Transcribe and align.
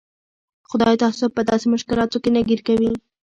خدای 0.69 0.95
تاسو 1.03 1.23
په 1.35 1.41
داسې 1.49 1.65
مشکلاتو 1.73 2.17
کې 2.23 2.29
نه 2.35 2.41
ګیر 2.49 2.61
کوي. 2.67 2.91